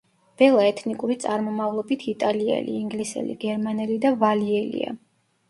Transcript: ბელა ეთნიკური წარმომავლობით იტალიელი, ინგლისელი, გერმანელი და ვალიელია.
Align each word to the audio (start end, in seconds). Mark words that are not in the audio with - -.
ბელა 0.41 0.61
ეთნიკური 0.69 1.17
წარმომავლობით 1.23 2.05
იტალიელი, 2.13 2.75
ინგლისელი, 2.85 3.37
გერმანელი 3.45 4.01
და 4.09 4.15
ვალიელია. 4.27 4.99